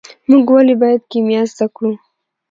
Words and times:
موږ 0.29 0.45
ولې 0.53 0.75
باید 0.81 1.01
کیمیا 1.11 1.41
زده 1.51 1.65
کړو. 1.75 1.91